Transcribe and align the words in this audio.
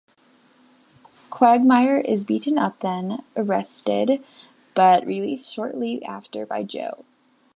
Quagmire 1.29 1.97
is 1.99 2.25
beaten 2.25 2.57
up 2.57 2.79
then 2.79 3.23
arrested, 3.37 4.23
but 4.73 5.05
released 5.05 5.53
shortly 5.53 6.03
after 6.03 6.43
by 6.43 6.63
Joe. 6.63 7.05